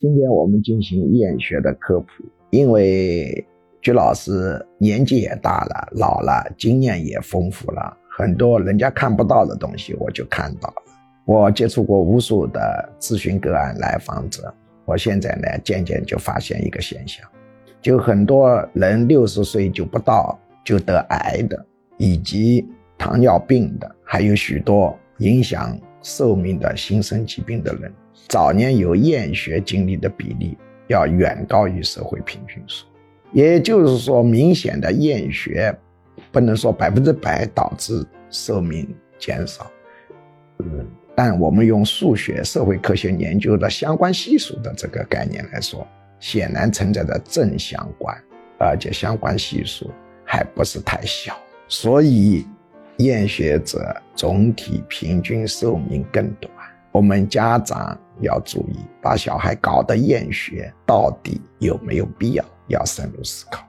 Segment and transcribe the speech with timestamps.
[0.00, 2.06] 今天我们进行验学的科普，
[2.50, 3.44] 因为
[3.82, 10.74] 鞠老师年纪也大了，老了，经验也丰富了，很多人家看不到的东西我就看到了。
[11.26, 14.54] 我接触过无数的咨询个案来访者，
[14.84, 17.28] 我现在呢渐渐就发现一个现象，
[17.82, 22.64] 就很多人六十岁就不到就得癌的，以及
[22.96, 27.92] 糖尿病的，还有许多影响寿命的新生疾病的人。
[28.28, 32.84] 早年有厌学经历的比例要远高于社会平均数，
[33.32, 35.74] 也就是说，明显的厌学
[36.30, 38.86] 不能说百分之百导致寿命
[39.18, 39.70] 减少，
[40.58, 45.86] 嗯，但我们用数学、社会科学研究的相关系数的这个概念来说，
[46.20, 48.14] 显然存在着正相关，
[48.58, 49.90] 而且相关系数
[50.24, 51.34] 还不是太小，
[51.66, 52.46] 所以
[52.98, 56.52] 厌学者总体平均寿命更短。
[56.92, 57.98] 我们家长。
[58.20, 62.44] 要注意，把小孩搞得厌学，到底有没有必要？
[62.66, 63.64] 要深入思考。